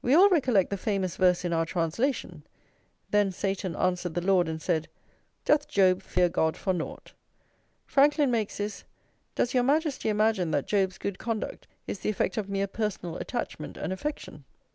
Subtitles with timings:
[0.00, 2.44] We all recollect the famous verse in our translation:
[3.10, 4.88] "Then Satan answered the Lord and said:
[5.44, 7.12] 'Doth Job fear God for nought?'"
[7.84, 8.84] Franklin makes this:
[9.34, 13.76] "Does Your Majesty imagine that Job's good conduct is the effect of mere personal attachment
[13.76, 14.44] and affection?"